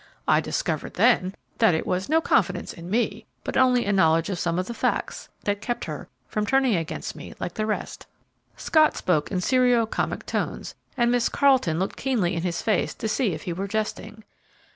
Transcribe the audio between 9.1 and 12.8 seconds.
in serio comic tones, and Miss Carleton looked keenly in his